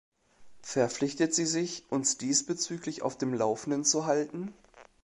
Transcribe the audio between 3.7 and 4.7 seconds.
zu halten?